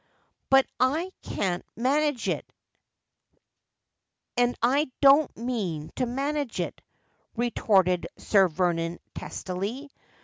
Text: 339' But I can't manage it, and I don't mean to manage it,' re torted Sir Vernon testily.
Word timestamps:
339' 0.49 1.11
But 1.19 1.25
I 1.31 1.35
can't 1.35 1.65
manage 1.75 2.27
it, 2.27 2.51
and 4.35 4.55
I 4.59 4.89
don't 4.99 5.37
mean 5.37 5.91
to 5.97 6.07
manage 6.07 6.59
it,' 6.59 6.81
re 7.35 7.51
torted 7.51 8.05
Sir 8.17 8.47
Vernon 8.47 8.97
testily. 9.13 9.91